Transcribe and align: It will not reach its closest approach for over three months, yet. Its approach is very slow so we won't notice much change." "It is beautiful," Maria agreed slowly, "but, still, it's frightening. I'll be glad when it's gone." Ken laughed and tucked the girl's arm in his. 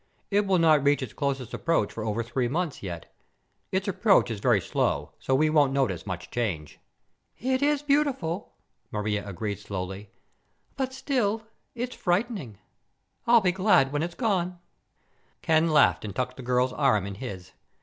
It 0.31 0.47
will 0.47 0.57
not 0.57 0.83
reach 0.83 1.03
its 1.03 1.13
closest 1.13 1.53
approach 1.53 1.93
for 1.93 2.03
over 2.03 2.23
three 2.23 2.47
months, 2.47 2.81
yet. 2.81 3.13
Its 3.71 3.87
approach 3.87 4.31
is 4.31 4.39
very 4.39 4.59
slow 4.59 5.11
so 5.19 5.35
we 5.35 5.47
won't 5.47 5.73
notice 5.73 6.07
much 6.07 6.31
change." 6.31 6.79
"It 7.37 7.61
is 7.61 7.83
beautiful," 7.83 8.55
Maria 8.89 9.23
agreed 9.29 9.59
slowly, 9.59 10.09
"but, 10.75 10.91
still, 10.91 11.43
it's 11.75 11.95
frightening. 11.95 12.57
I'll 13.27 13.41
be 13.41 13.51
glad 13.51 13.91
when 13.91 14.01
it's 14.01 14.15
gone." 14.15 14.57
Ken 15.43 15.69
laughed 15.69 16.03
and 16.03 16.15
tucked 16.15 16.35
the 16.37 16.41
girl's 16.41 16.73
arm 16.73 17.05
in 17.05 17.13
his. 17.13 17.51